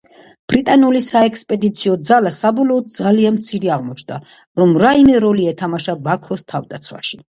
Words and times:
ბრიტანული 0.53 1.01
საექსპედიციო 1.07 1.99
ძალა 2.11 2.33
საბოლოოდ 2.39 2.89
ძალიან 2.97 3.39
მცირე 3.39 3.73
აღმოჩნდა, 3.79 4.21
რომ 4.63 4.77
რაიმე 4.87 5.23
როლი 5.29 5.51
ეთამაშა 5.57 6.01
ბაქოს 6.09 6.49
თავდაცვაში. 6.55 7.19